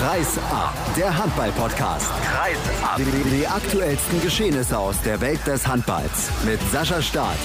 [0.00, 2.10] Kreis ab, der Handball-Podcast.
[2.24, 2.96] Kreis ab.
[2.96, 7.36] Die, die aktuellsten Geschehnisse aus der Welt des Handballs mit Sascha Staat.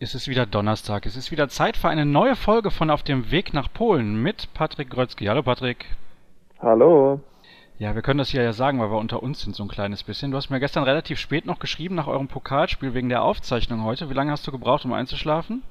[0.00, 1.04] Es ist wieder Donnerstag.
[1.04, 4.48] Es ist wieder Zeit für eine neue Folge von Auf dem Weg nach Polen mit
[4.54, 5.26] Patrick Grötzky.
[5.26, 5.84] Hallo Patrick.
[6.62, 7.20] Hallo.
[7.78, 10.02] Ja, wir können das hier ja sagen, weil wir unter uns sind so ein kleines
[10.02, 10.30] bisschen.
[10.30, 14.08] Du hast mir gestern relativ spät noch geschrieben nach eurem Pokalspiel wegen der Aufzeichnung heute.
[14.08, 15.62] Wie lange hast du gebraucht, um einzuschlafen?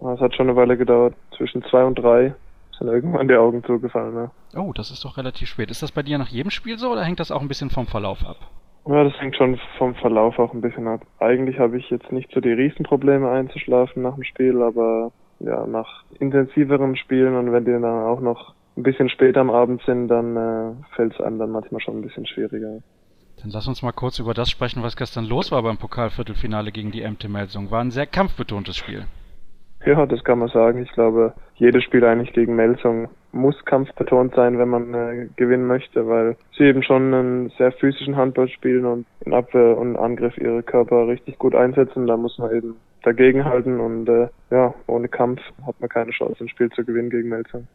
[0.00, 1.14] Es hat schon eine Weile gedauert.
[1.36, 2.34] Zwischen zwei und drei
[2.80, 4.30] sind irgendwann die Augen zugefallen.
[4.54, 4.60] Ja.
[4.60, 5.70] Oh, das ist doch relativ spät.
[5.70, 7.86] Ist das bei dir nach jedem Spiel so oder hängt das auch ein bisschen vom
[7.86, 8.36] Verlauf ab?
[8.86, 11.02] Ja, das hängt schon vom Verlauf auch ein bisschen ab.
[11.18, 16.04] Eigentlich habe ich jetzt nicht so die Riesenprobleme einzuschlafen nach dem Spiel, aber ja, nach
[16.18, 20.36] intensiveren Spielen und wenn die dann auch noch ein bisschen später am Abend sind, dann
[20.36, 22.80] äh, fällt es einem dann manchmal schon ein bisschen schwieriger.
[23.42, 26.90] Dann lass uns mal kurz über das sprechen, was gestern los war beim Pokalviertelfinale gegen
[26.90, 27.70] die MT Melsung.
[27.70, 29.06] War ein sehr kampfbetontes Spiel.
[29.86, 30.82] Ja, das kann man sagen.
[30.82, 36.06] Ich glaube, jedes Spiel eigentlich gegen Melsung muss kampfbetont sein, wenn man äh, gewinnen möchte,
[36.08, 40.62] weil sie eben schon einen sehr physischen Handball spielen und in Abwehr und Angriff ihre
[40.62, 42.06] Körper richtig gut einsetzen.
[42.06, 46.48] Da muss man eben dagegenhalten und äh, ja, ohne Kampf hat man keine Chance, ein
[46.48, 47.66] Spiel zu gewinnen gegen Melsung.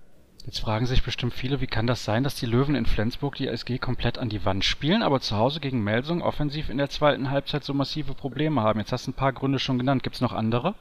[0.45, 3.47] Jetzt fragen sich bestimmt viele, wie kann das sein, dass die Löwen in Flensburg die
[3.47, 7.31] SG komplett an die Wand spielen, aber zu Hause gegen Melsung offensiv in der zweiten
[7.31, 8.79] Halbzeit so massive Probleme haben?
[8.79, 10.03] Jetzt hast du ein paar Gründe schon genannt.
[10.03, 10.75] Gibt es noch andere?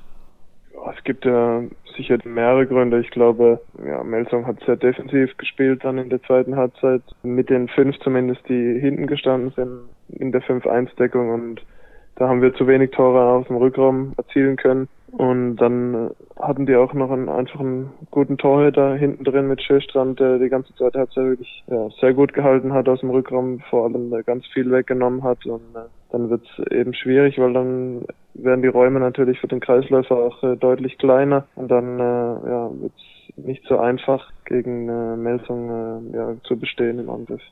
[0.91, 1.63] Es gibt ja
[1.97, 3.01] sicher mehrere Gründe.
[3.01, 7.03] Ich glaube, ja, Melsung hat sehr defensiv gespielt dann in der zweiten Halbzeit.
[7.23, 11.63] Mit den fünf zumindest, die hinten gestanden sind in der 5-1-Deckung und
[12.17, 14.89] da haben wir zu wenig Tore aus dem Rückraum erzielen können.
[15.13, 19.63] Und dann äh, hatten die auch noch einen einfach einen guten Torhüter hinten drin mit
[19.63, 23.61] Schöstrand, der die ganze Zeit Halbzeit wirklich ja, sehr gut gehalten hat aus dem Rückraum,
[23.71, 25.47] vor allem der ganz viel weggenommen hat.
[25.47, 29.59] Und äh, dann wird es eben schwierig, weil dann werden die Räume natürlich für den
[29.59, 34.89] Kreisläufer auch äh, deutlich kleiner und dann äh, ja, wird es nicht so einfach gegen
[34.89, 37.43] äh, Melsung äh, ja, zu bestehen im Angriff.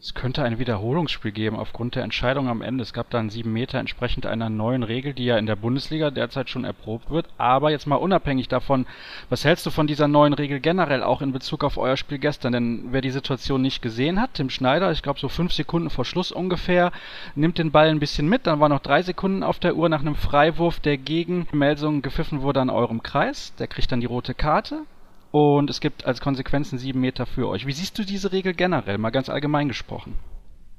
[0.00, 2.82] Es könnte ein Wiederholungsspiel geben aufgrund der Entscheidung am Ende.
[2.82, 6.12] Es gab da einen 7 Meter entsprechend einer neuen Regel, die ja in der Bundesliga
[6.12, 7.26] derzeit schon erprobt wird.
[7.36, 8.86] Aber jetzt mal unabhängig davon,
[9.28, 12.52] was hältst du von dieser neuen Regel generell auch in Bezug auf euer Spiel gestern?
[12.52, 16.04] Denn wer die Situation nicht gesehen hat, Tim Schneider, ich glaube so fünf Sekunden vor
[16.04, 16.92] Schluss ungefähr,
[17.34, 18.46] nimmt den Ball ein bisschen mit.
[18.46, 22.42] Dann waren noch drei Sekunden auf der Uhr nach einem Freiwurf, der gegen Melsungen gepfiffen
[22.42, 23.52] wurde an eurem Kreis.
[23.58, 24.84] Der kriegt dann die rote Karte
[25.30, 27.66] und es gibt als Konsequenz einen 7 Meter für euch.
[27.66, 30.14] Wie siehst du diese Regel generell, mal ganz allgemein gesprochen?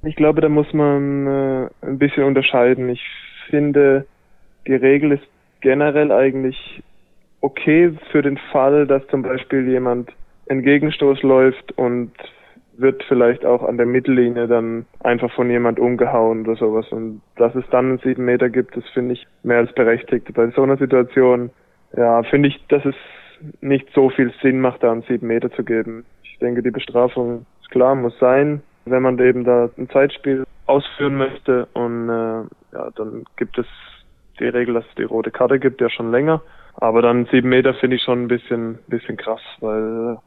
[0.04, 2.90] Ich glaube, da muss man äh, ein bisschen unterscheiden.
[2.90, 3.04] Ich
[3.50, 4.06] finde,
[4.66, 5.28] die Regel ist
[5.62, 6.82] generell eigentlich
[7.42, 10.12] okay für den Fall, dass zum Beispiel jemand
[10.50, 12.12] einen Gegenstoß läuft und
[12.78, 16.88] wird vielleicht auch an der Mittellinie dann einfach von jemand umgehauen oder sowas.
[16.92, 20.34] Und dass es dann einen 7 Meter gibt, das finde ich mehr als berechtigt.
[20.34, 21.50] Bei so einer Situation,
[21.96, 22.96] ja, finde ich, dass es
[23.62, 26.06] nicht so viel Sinn macht, da einen sieben Meter zu geben.
[26.24, 31.16] Ich denke, die Bestrafung ist klar, muss sein, wenn man eben da ein Zeitspiel ausführen
[31.16, 33.66] möchte und äh, ja, dann gibt es
[34.40, 36.42] die Regel, dass es die rote Karte gibt, ja schon länger.
[36.76, 40.18] Aber dann sieben Meter finde ich schon ein bisschen, bisschen krass, weil äh,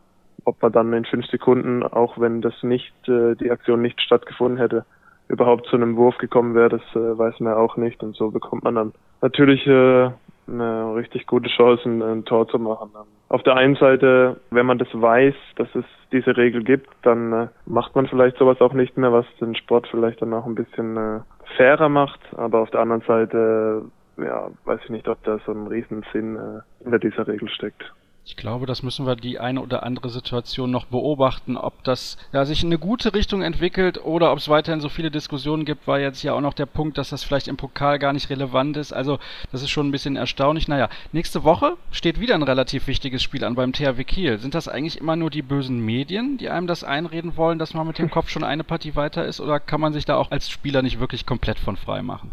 [0.45, 4.59] ob man dann in fünf Sekunden, auch wenn das nicht, äh, die Aktion nicht stattgefunden
[4.59, 4.85] hätte,
[5.29, 8.03] überhaupt zu einem Wurf gekommen wäre, das äh, weiß man auch nicht.
[8.03, 8.93] Und so bekommt man dann
[9.23, 10.11] natürlich äh,
[10.47, 12.91] eine richtig gute Chance, ein, Tor zu machen.
[13.29, 17.49] Auf der einen Seite, wenn man das weiß, dass es diese Regel gibt, dann äh,
[17.67, 20.97] macht man vielleicht sowas auch nicht mehr, was den Sport vielleicht dann auch ein bisschen
[20.97, 21.21] äh,
[21.57, 22.21] fairer macht.
[22.37, 23.85] Aber auf der anderen Seite,
[24.19, 27.93] ja, weiß ich nicht, ob da so ein Riesensinn äh, hinter dieser Regel steckt.
[28.25, 32.45] Ich glaube, das müssen wir die eine oder andere Situation noch beobachten, ob das ja,
[32.45, 35.99] sich in eine gute Richtung entwickelt oder ob es weiterhin so viele Diskussionen gibt, war
[35.99, 38.93] jetzt ja auch noch der Punkt, dass das vielleicht im Pokal gar nicht relevant ist.
[38.93, 39.19] Also
[39.51, 40.69] das ist schon ein bisschen erstaunlich.
[40.69, 44.39] Naja, nächste Woche steht wieder ein relativ wichtiges Spiel an beim THW Kiel.
[44.39, 47.89] Sind das eigentlich immer nur die bösen Medien, die einem das einreden wollen, dass man
[47.89, 50.49] mit dem Kopf schon eine Partie weiter ist oder kann man sich da auch als
[50.49, 52.31] Spieler nicht wirklich komplett von frei machen?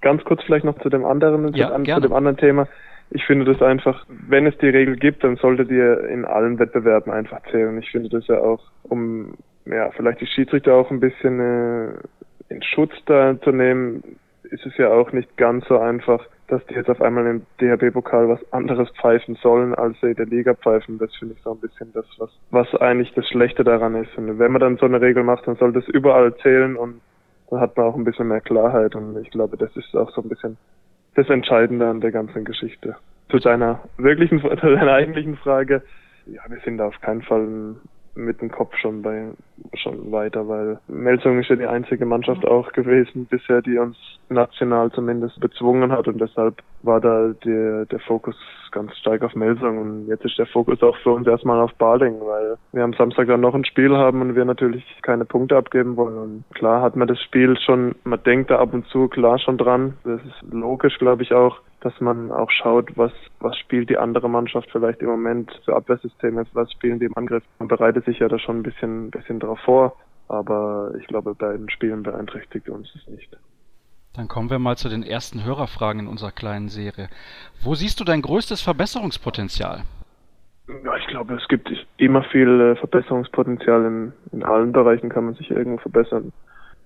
[0.00, 2.68] Ganz kurz vielleicht noch zu dem anderen, ja, zu, zu dem anderen Thema
[3.10, 5.78] ich finde das einfach, wenn es die Regel gibt, dann sollte die
[6.12, 7.78] in allen Wettbewerben einfach zählen.
[7.78, 9.34] Ich finde das ja auch, um
[9.66, 11.88] ja vielleicht die Schiedsrichter auch ein bisschen äh,
[12.48, 14.02] in Schutz da zu nehmen,
[14.44, 18.28] ist es ja auch nicht ganz so einfach, dass die jetzt auf einmal im DHB-Pokal
[18.28, 20.98] was anderes pfeifen sollen, als sie in der Liga pfeifen.
[20.98, 24.16] Das finde ich so ein bisschen das, was, was eigentlich das Schlechte daran ist.
[24.16, 27.00] Und wenn man dann so eine Regel macht, dann soll das überall zählen und
[27.50, 28.94] dann hat man auch ein bisschen mehr Klarheit.
[28.94, 30.56] Und ich glaube, das ist auch so ein bisschen
[31.14, 32.96] das Entscheidende an der ganzen Geschichte.
[33.30, 35.82] Zu deiner wirklichen, zu deiner eigentlichen Frage,
[36.26, 37.76] ja, wir sind auf keinen Fall
[38.14, 39.28] mit dem Kopf schon bei
[39.76, 43.96] schon weiter, weil Melsung ist ja die einzige Mannschaft auch gewesen bisher, die uns
[44.28, 48.36] national zumindest bezwungen hat und deshalb war da der, der Fokus
[48.70, 52.20] ganz stark auf Melsung und jetzt ist der Fokus auch für uns erstmal auf Baling,
[52.20, 55.96] weil wir am Samstag dann noch ein Spiel haben und wir natürlich keine Punkte abgeben
[55.96, 59.38] wollen und klar hat man das Spiel schon, man denkt da ab und zu klar
[59.38, 63.90] schon dran, das ist logisch glaube ich auch, dass man auch schaut, was, was spielt
[63.90, 67.44] die andere Mannschaft vielleicht im Moment für Abwehrsysteme, was spielen die im Angriff.
[67.58, 69.96] Man bereitet sich ja da schon ein bisschen, bisschen drauf vor,
[70.28, 73.36] aber ich glaube, bei den Spielen beeinträchtigt uns es nicht.
[74.14, 77.08] Dann kommen wir mal zu den ersten Hörerfragen in unserer kleinen Serie.
[77.62, 79.82] Wo siehst du dein größtes Verbesserungspotenzial?
[80.68, 85.34] Ja, ich glaube, es gibt immer viel äh, Verbesserungspotenzial in, in allen Bereichen kann man
[85.34, 86.32] sich irgendwo verbessern.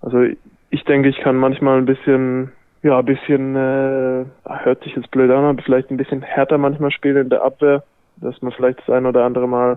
[0.00, 0.24] Also
[0.70, 2.50] ich denke, ich kann manchmal ein bisschen
[2.82, 6.90] ja, ein bisschen, äh, hört sich jetzt blöd an, aber vielleicht ein bisschen härter manchmal
[6.90, 7.82] spielen in der Abwehr,
[8.16, 9.72] dass man vielleicht das ein oder andere Mal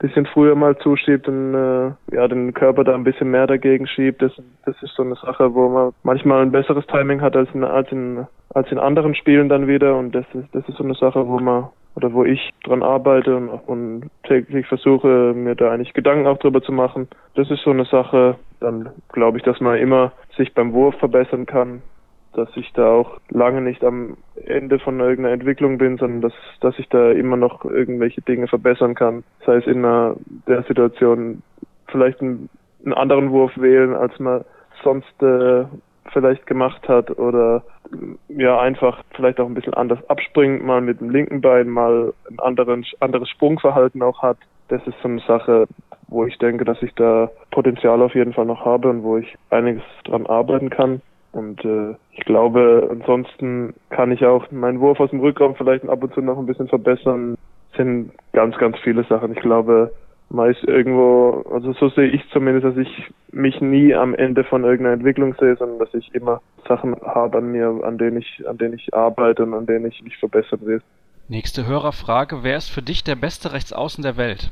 [0.00, 3.86] ein bisschen früher mal zuschiebt und äh, ja, den Körper da ein bisschen mehr dagegen
[3.86, 4.22] schiebt.
[4.22, 4.32] Das,
[4.64, 7.90] das ist so eine Sache, wo man manchmal ein besseres Timing hat als in, als
[7.90, 11.26] in, als in anderen Spielen dann wieder und das ist, das ist so eine Sache,
[11.26, 16.28] wo man oder wo ich dran arbeite und, und täglich versuche, mir da eigentlich Gedanken
[16.28, 17.08] auch drüber zu machen.
[17.34, 21.44] Das ist so eine Sache, dann glaube ich, dass man immer sich beim Wurf verbessern
[21.44, 21.82] kann,
[22.38, 26.78] dass ich da auch lange nicht am Ende von irgendeiner Entwicklung bin, sondern dass, dass
[26.78, 29.24] ich da immer noch irgendwelche Dinge verbessern kann.
[29.44, 31.42] Sei es in einer, der Situation
[31.88, 32.48] vielleicht einen,
[32.84, 34.44] einen anderen Wurf wählen, als man
[34.82, 35.64] sonst äh,
[36.12, 37.62] vielleicht gemacht hat oder
[38.28, 42.38] ja einfach vielleicht auch ein bisschen anders abspringt, mal mit dem linken Bein mal ein
[42.38, 44.38] anderen, anderes Sprungverhalten auch hat.
[44.68, 45.66] Das ist so eine Sache,
[46.08, 49.36] wo ich denke, dass ich da Potenzial auf jeden Fall noch habe und wo ich
[49.50, 51.00] einiges dran arbeiten kann.
[51.32, 56.02] Und äh, ich glaube, ansonsten kann ich auch meinen Wurf aus dem Rückraum vielleicht ab
[56.02, 57.36] und zu noch ein bisschen verbessern.
[57.70, 59.32] Das sind ganz, ganz viele Sachen.
[59.32, 59.92] Ich glaube,
[60.30, 64.94] meist irgendwo, also so sehe ich zumindest, dass ich mich nie am Ende von irgendeiner
[64.94, 68.74] Entwicklung sehe, sondern dass ich immer Sachen habe an mir, an denen ich, an denen
[68.74, 70.82] ich arbeite und an denen ich mich verbessern will.
[71.28, 72.42] Nächste Hörerfrage.
[72.42, 74.50] Wer ist für dich der beste Rechtsaußen der Welt?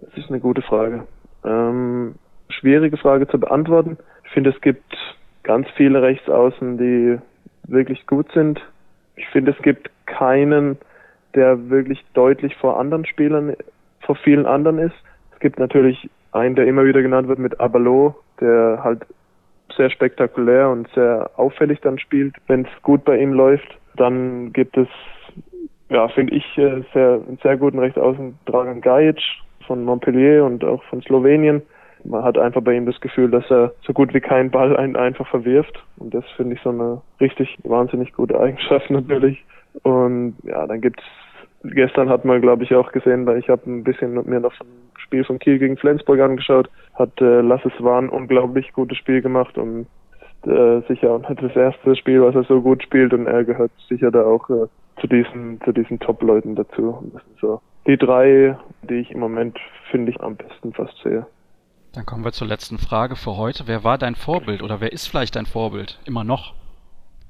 [0.00, 1.06] Das ist eine gute Frage.
[1.44, 2.16] Ähm,
[2.48, 3.96] schwierige Frage zu beantworten.
[4.24, 4.96] Ich finde, es gibt
[5.50, 7.18] ganz viele Rechtsaußen, die
[7.66, 8.60] wirklich gut sind.
[9.16, 10.78] Ich finde, es gibt keinen,
[11.34, 13.56] der wirklich deutlich vor anderen Spielern,
[14.06, 14.94] vor vielen anderen ist.
[15.32, 19.04] Es gibt natürlich einen, der immer wieder genannt wird mit Abalo, der halt
[19.76, 23.76] sehr spektakulär und sehr auffällig dann spielt, wenn es gut bei ihm läuft.
[23.96, 24.86] Dann gibt es,
[25.88, 29.20] ja, finde ich, äh, sehr, einen sehr guten Rechtsaußen Dragan Gajic
[29.66, 31.62] von Montpellier und auch von Slowenien
[32.04, 34.96] man hat einfach bei ihm das Gefühl, dass er so gut wie keinen Ball einen
[34.96, 35.82] einfach verwirft.
[35.98, 39.44] Und das finde ich so eine richtig wahnsinnig gute Eigenschaft natürlich.
[39.82, 41.04] Und ja, dann gibt's
[41.64, 44.66] gestern hat man, glaube ich, auch gesehen, weil ich habe ein bisschen mir noch ein
[44.98, 49.86] Spiel von Kiel gegen Flensburg angeschaut, hat äh, Lasses Wahn unglaublich gutes Spiel gemacht und
[50.46, 53.72] äh, sicher und hat das erste Spiel, was er so gut spielt und er gehört
[53.88, 54.66] sicher da auch äh,
[55.00, 57.10] zu diesen zu diesen Top-Leuten dazu.
[57.12, 59.58] Das sind so die drei, die ich im Moment
[59.90, 61.26] finde ich am besten fast sehe.
[61.92, 63.64] Dann kommen wir zur letzten Frage für heute.
[63.66, 65.98] Wer war dein Vorbild oder wer ist vielleicht dein Vorbild?
[66.06, 66.54] Immer noch?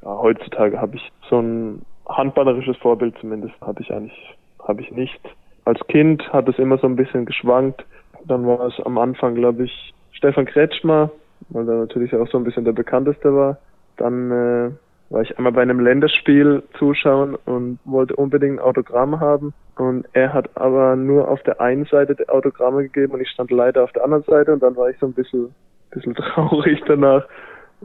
[0.03, 4.37] Ja, heutzutage habe ich so ein handballerisches Vorbild zumindest habe ich eigentlich
[4.67, 5.21] habe ich nicht.
[5.65, 7.85] Als Kind hat es immer so ein bisschen geschwankt.
[8.25, 11.11] Dann war es am Anfang, glaube ich, Stefan Kretschmer,
[11.49, 13.59] weil er natürlich auch so ein bisschen der bekannteste war.
[13.97, 14.71] Dann äh,
[15.11, 19.55] war ich einmal bei einem Länderspiel zuschauen und wollte unbedingt ein Autogramm haben.
[19.81, 23.83] Und er hat aber nur auf der einen Seite Autogramme gegeben und ich stand leider
[23.83, 25.55] auf der anderen Seite und dann war ich so ein bisschen,
[25.91, 27.27] bisschen traurig danach.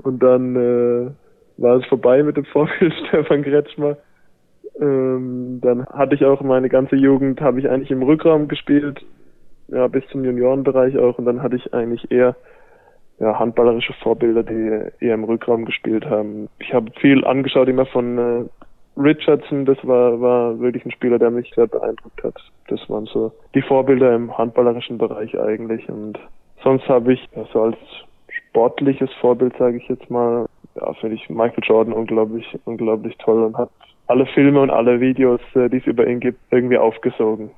[0.03, 1.09] Und dann äh,
[1.55, 3.95] war es vorbei mit dem Vorbild Stefan Kretschmer.
[4.77, 8.99] Ähm, dann hatte ich auch meine ganze Jugend, habe ich eigentlich im Rückraum gespielt,
[9.69, 11.17] ja, bis zum Juniorenbereich auch.
[11.17, 12.35] Und dann hatte ich eigentlich eher
[13.19, 16.49] ja, handballerische Vorbilder, die eher im Rückraum gespielt haben.
[16.59, 18.45] Ich habe viel angeschaut immer von äh,
[18.97, 22.35] Richardson, das war, war wirklich ein Spieler, der mich sehr beeindruckt hat.
[22.67, 25.87] Das waren so die Vorbilder im handballerischen Bereich eigentlich.
[25.89, 26.17] Und
[26.63, 27.77] sonst habe ich ja, so als
[28.49, 33.57] sportliches Vorbild, sage ich jetzt mal, ja, finde ich Michael Jordan unglaublich, unglaublich toll und
[33.57, 33.69] hat
[34.07, 37.51] alle Filme und alle Videos, äh, die es über ihn gibt, irgendwie aufgesogen.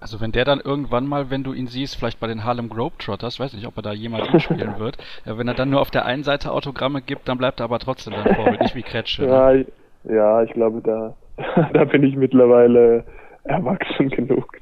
[0.00, 3.40] Also wenn der dann irgendwann mal, wenn du ihn siehst, vielleicht bei den Harlem Globetrotters,
[3.40, 6.04] weiß nicht, ob er da jemals mitspielen wird, ja, wenn er dann nur auf der
[6.04, 9.26] einen Seite Autogramme gibt, dann bleibt er aber trotzdem dein Vorbild, nicht wie Kretsche.
[9.26, 9.66] Ja, ne?
[10.04, 11.14] Ja, ich glaube, da,
[11.72, 13.04] da bin ich mittlerweile
[13.44, 14.58] erwachsen genug,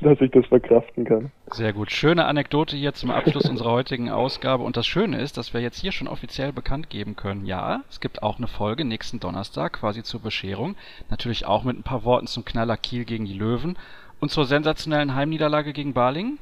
[0.00, 1.30] dass ich das verkraften kann.
[1.48, 1.90] Sehr gut.
[1.90, 4.62] Schöne Anekdote hier zum Abschluss unserer heutigen Ausgabe.
[4.62, 7.46] Und das Schöne ist, dass wir jetzt hier schon offiziell bekannt geben können.
[7.46, 10.76] Ja, es gibt auch eine Folge nächsten Donnerstag, quasi zur Bescherung.
[11.10, 13.76] Natürlich auch mit ein paar Worten zum Knaller Kiel gegen die Löwen.
[14.20, 16.38] Und zur sensationellen Heimniederlage gegen Baling?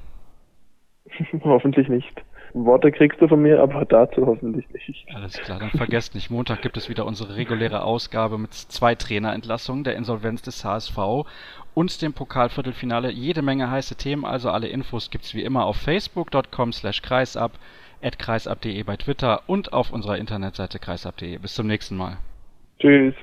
[1.45, 2.23] hoffentlich nicht.
[2.55, 5.07] Worte kriegst du von mir, aber dazu hoffentlich nicht.
[5.13, 6.31] Alles klar, dann vergesst nicht.
[6.31, 11.27] Montag gibt es wieder unsere reguläre Ausgabe mit zwei Trainerentlassungen, der Insolvenz des HSV
[11.75, 13.11] und dem Pokalviertelfinale.
[13.11, 17.59] Jede Menge heiße Themen, also alle Infos gibt es wie immer auf facebook.com slash kreisab,
[18.01, 21.39] at kreisab.de bei Twitter und auf unserer Internetseite kreisab.de.
[21.39, 22.19] Bis zum nächsten Mal.
[22.79, 23.15] Tschüss.